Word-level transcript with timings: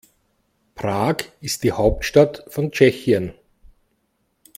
Prag 0.73 1.25
ist 1.41 1.61
die 1.63 1.73
Hauptstadt 1.73 2.43
von 2.47 2.71
Tschechien. 2.71 3.35